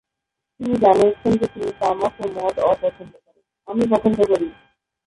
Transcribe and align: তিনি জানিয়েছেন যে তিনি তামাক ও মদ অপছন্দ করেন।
তিনি 0.59 0.75
জানিয়েছেন 0.77 1.31
যে 1.37 1.47
তিনি 1.53 1.69
তামাক 1.79 2.13
ও 2.21 2.25
মদ 2.35 2.55
অপছন্দ 2.63 3.13
করেন। 4.27 4.51